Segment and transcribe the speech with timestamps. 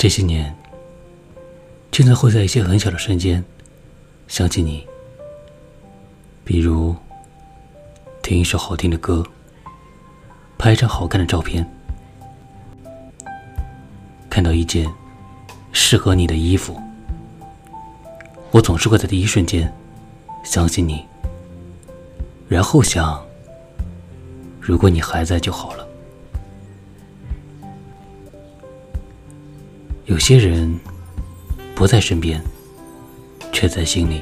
[0.00, 0.56] 这些年，
[1.90, 3.44] 经常会在一些很小的瞬间
[4.28, 4.86] 想起你，
[6.42, 6.96] 比如
[8.22, 9.22] 听一首好听的歌，
[10.56, 11.70] 拍一张好看的照片，
[14.30, 14.90] 看到一件
[15.70, 16.80] 适合你的衣服，
[18.52, 19.70] 我总是会在第一瞬间
[20.42, 21.04] 想起你，
[22.48, 23.22] 然后想，
[24.58, 25.89] 如果你还在就好了。
[30.10, 30.76] 有些人
[31.72, 32.42] 不在身边，
[33.52, 34.20] 却在心里。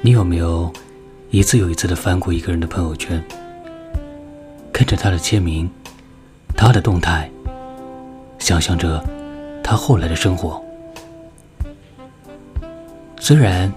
[0.00, 0.72] 你有没有
[1.28, 3.22] 一次又一次的翻过一个人的朋友圈，
[4.72, 5.70] 看着他的签名、
[6.56, 7.30] 他的动态，
[8.38, 9.04] 想象着
[9.62, 10.58] 他后来的生活？
[13.20, 13.70] 虽然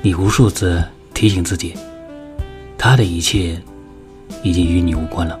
[0.00, 1.74] 你无数次提醒自己，
[2.78, 3.60] 他的一切
[4.42, 5.38] 已经与你无关了，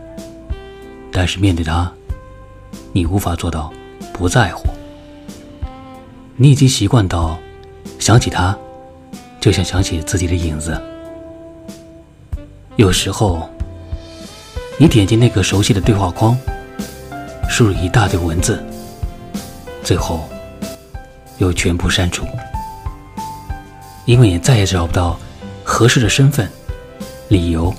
[1.10, 1.90] 但是面对他。
[2.94, 3.72] 你无法做到
[4.12, 4.68] 不在乎，
[6.36, 7.38] 你已经习惯到
[7.98, 8.54] 想起他，
[9.40, 10.78] 就像想起自己的影子。
[12.76, 13.48] 有时候，
[14.76, 16.36] 你点击那个熟悉的对话框，
[17.48, 18.62] 输入一大堆文字，
[19.82, 20.28] 最后
[21.38, 22.26] 又全部删除，
[24.04, 25.18] 因为你再也找不到
[25.64, 26.46] 合适的身份、
[27.28, 27.74] 理由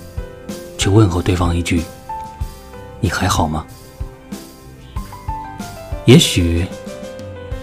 [0.79, 1.83] 去问候对方一句
[2.99, 3.63] ：“你还好吗？”
[6.05, 6.65] 也许，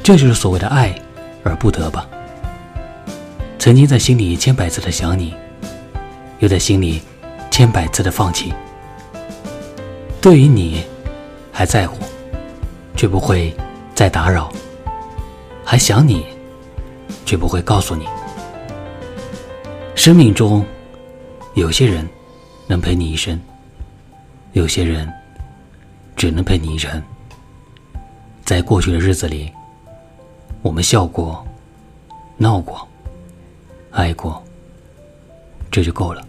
[0.03, 0.95] 这就是所谓的爱
[1.45, 2.09] 而不得吧。
[3.59, 5.35] 曾经在心里千百次的想你，
[6.39, 7.03] 又在心里
[7.51, 8.53] 千百次的放弃。
[10.23, 10.83] 对于你，
[11.53, 11.99] 还在乎，
[12.97, 13.55] 却不会
[13.95, 14.51] 再打扰；
[15.63, 16.25] 还想你，
[17.27, 18.07] 却不会告诉你。
[19.95, 20.65] 生命中，
[21.53, 22.09] 有些人
[22.67, 23.39] 能陪你一生，
[24.53, 25.07] 有些人
[26.17, 27.03] 只能陪你一程。
[28.51, 29.49] 在过去的日子里，
[30.61, 31.47] 我们笑过、
[32.37, 32.85] 闹过、
[33.93, 34.43] 爱过，
[35.71, 36.27] 这就够了。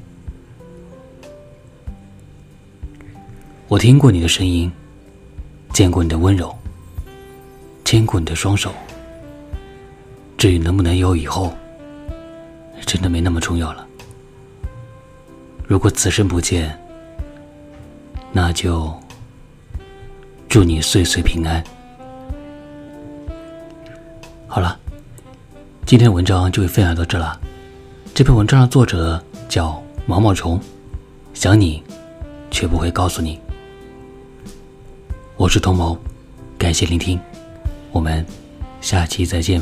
[3.67, 4.71] 我听过你的声音，
[5.73, 6.55] 见过你的温柔，
[7.83, 8.71] 牵过你的双手。
[10.37, 11.51] 至于能不能有以后，
[12.85, 13.87] 真的没那么重要了。
[15.65, 16.79] 如果此生不见，
[18.31, 18.95] 那就
[20.47, 21.63] 祝你岁岁平安。
[24.53, 24.77] 好了，
[25.85, 27.39] 今天的文章就分享到这了。
[28.13, 30.59] 这篇文章的作者叫毛毛虫，
[31.33, 31.81] 想你，
[32.51, 33.39] 却不会告诉你。
[35.37, 35.97] 我是童谋，
[36.57, 37.17] 感谢聆听，
[37.93, 38.25] 我们
[38.81, 39.61] 下期再见。